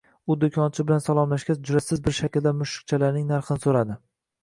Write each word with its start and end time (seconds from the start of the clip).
U 0.27 0.37
doʻkonchi 0.43 0.85
bilan 0.87 1.03
salomlashgach, 1.09 1.61
jurʼatsiz 1.69 2.03
bir 2.09 2.19
shaklda 2.23 2.57
mushukchalarning 2.65 3.33
narxini 3.37 3.67
soʻradi 3.71 4.05